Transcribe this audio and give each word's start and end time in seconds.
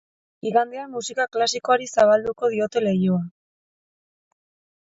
Igandean 0.51 0.89
musika 0.93 1.27
klasikoari 1.37 1.89
zabalduko 1.97 2.51
diote 2.55 2.83
leihoa. 2.87 3.23